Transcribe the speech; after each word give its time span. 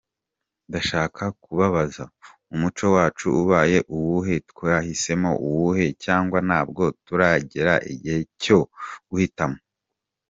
Ndashaka 0.67 1.23
kubabaza 1.43 2.03
umuco 2.53 2.85
wacu 2.95 3.27
ubaye 3.41 3.77
uwuhe, 3.95 4.35
twahisemo 4.51 5.31
uwuhe 5.47 5.85
cyangwa 6.03 6.37
ntabwo 6.47 6.83
turagera 7.05 7.73
igihe 7.91 8.21
cyo 8.43 8.59
guhitamo?. 9.09 9.59